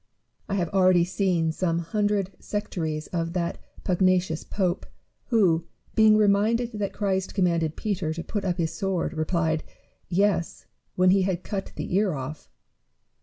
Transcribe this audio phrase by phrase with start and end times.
[0.49, 4.87] I liave already seen some hundred sectaries of that pugnacious pope,
[5.25, 9.63] who, being reminded tliat Christ commanded Peter to put up his sword, replied,
[10.09, 12.49] "Yes, when he had cut the ear off."